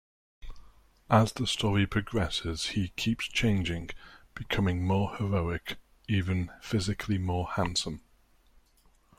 As 1.11 1.31
the 1.33 1.45
story 1.45 1.85
progresses 1.85 2.69
he 2.69 2.87
keeps 2.95 3.25
changing, 3.27 3.91
becoming 4.33 4.83
more 4.83 5.15
heroic, 5.17 5.77
even 6.07 6.49
physically 6.59 7.19
more 7.19 7.47
handsome. 7.51 8.01